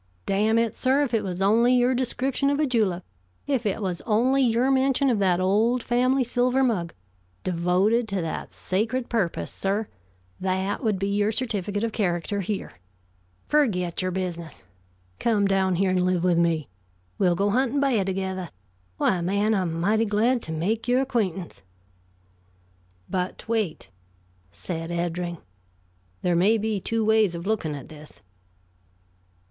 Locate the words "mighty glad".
19.79-20.41